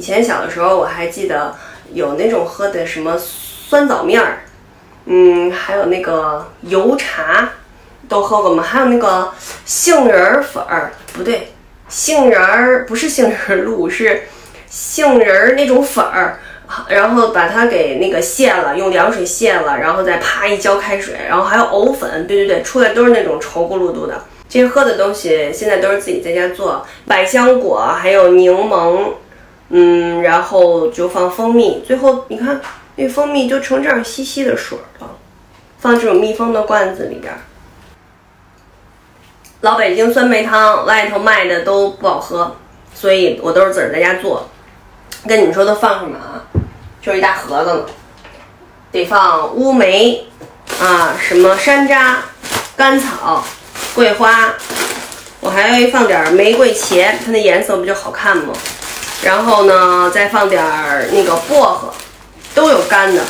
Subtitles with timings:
[0.00, 1.54] 以前小的时候我还记得
[1.92, 4.44] 有那种喝的什么酸枣面儿，
[5.04, 7.50] 嗯，还有那个油茶，
[8.08, 8.62] 都喝过吗？
[8.62, 9.30] 还有那个
[9.66, 11.52] 杏仁儿粉儿，不对，
[11.90, 14.22] 杏仁儿不是杏仁露，是
[14.70, 16.40] 杏仁儿那种粉儿。
[16.88, 24.24] 然后把它给那个卸了，用凉水卸了，然后再啪一浇开水，然后还有藕粉，对对对，出来都是那种稠咕噜嘟的。
[24.48, 29.14] 这些喝的东西现在都是自己在家做，百香果还有柠檬，
[29.70, 32.60] 嗯，然后就放蜂蜜，最后你看
[32.96, 35.08] 那蜂蜜就成这样稀稀的水了，
[35.78, 37.32] 放这种密封的罐子里边。
[39.60, 42.56] 老北京酸梅汤外头卖的都不好喝，
[42.94, 44.48] 所以我都是自个儿在家做。
[45.26, 46.42] 跟你们说都放什么啊？
[47.02, 47.86] 就是一大盒子呢，
[48.90, 50.26] 得放乌梅
[50.80, 52.16] 啊，什么山楂、
[52.76, 53.44] 甘草、
[53.94, 54.54] 桂花，
[55.40, 58.54] 我还放点玫瑰茄，它那颜色不就好看吗？
[59.22, 60.64] 然后呢，再放点
[61.12, 61.92] 那个薄荷，
[62.54, 63.22] 都有干的，